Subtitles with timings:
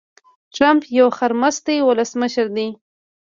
[0.55, 2.67] ټرمپ يو خرمستی ولسمشر دي.